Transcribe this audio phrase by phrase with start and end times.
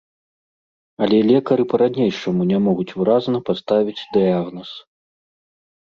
[1.05, 4.69] Але лекары па-ранейшаму не могуць выразна паставіць дыягназ.